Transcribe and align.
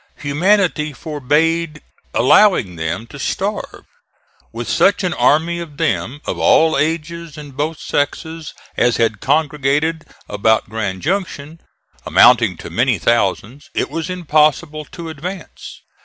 Humanity 0.17 0.93
forbade 0.93 1.83
allowing 2.15 2.75
them 2.75 3.05
to 3.05 3.19
starve. 3.19 3.85
With 4.51 4.67
such 4.67 5.03
an 5.03 5.13
army 5.13 5.59
of 5.59 5.77
them, 5.77 6.21
of 6.25 6.39
all 6.39 6.75
ages 6.75 7.37
and 7.37 7.55
both 7.55 7.79
sexes, 7.79 8.55
as 8.75 8.97
had 8.97 9.21
congregated 9.21 10.05
about 10.27 10.67
Grand 10.67 11.03
Junction, 11.03 11.61
amounting 12.03 12.57
to 12.57 12.71
many 12.71 12.97
thousands, 12.97 13.69
it 13.75 13.91
was 13.91 14.09
impossible 14.09 14.85
to 14.85 15.09
advance. 15.09 15.81